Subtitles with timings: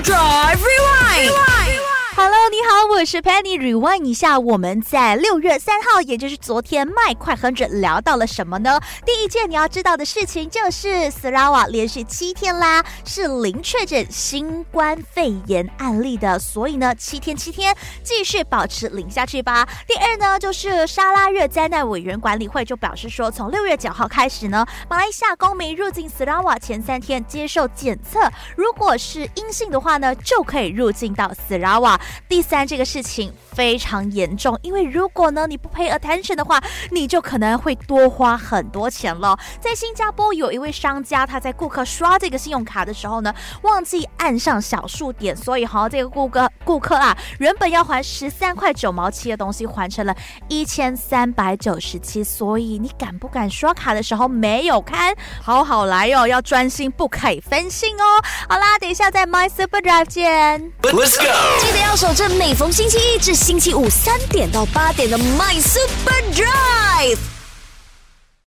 [0.00, 1.10] My Super Super Drive Rewind。
[1.10, 1.49] Hello，你好，
[2.88, 3.58] 我是 Penny。
[3.58, 8.80] Rewind 一下，我们在六月三号，也就是昨天，麦快哼着聊到了什么呢？
[9.04, 19.68] 第一件你要知道的事情就是 s a r a w a 连续七天啦是零确诊新冠肺炎案例的，所以呢，七天七天继续保持零下去吧。
[19.86, 28.20] 第二呢，就是沙拉越灾难委员管理会就表示说，从六月九号开始呢，马来西亚公民入境 s a r a w a 前三天接受检测，
[28.56, 36.62] 如果是阴性的话呢，就可以入境到 s a r a w a 第三，这个事情非常严重，因为如果呢你不 pay attention 的话，
[36.92, 39.38] 你就可能会多花很多钱了。
[39.60, 50.14] 在新加坡有一位商家，他在顾客刷这个信用卡的时候呢，忘记按上小数点，所以哈这个顾客顾客啊，原本要还十三块九毛七的东西，还成了
[50.48, 52.22] 一千三百九十七。
[52.22, 55.12] 所以你敢不敢刷卡的时候没有看
[55.42, 58.04] 好好来哦，要专心，不可以分心哦。
[58.48, 61.90] 好啦，等一下在 My Super Drive 见，Let's go，记得要。
[62.00, 67.39] 守正每从星期一至星期五三点到八点的 My Super Drive。